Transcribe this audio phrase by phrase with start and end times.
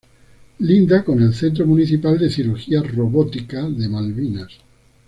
[0.57, 4.51] Linda con el Centro Municipal de Cirugía Robótica de Malvinas.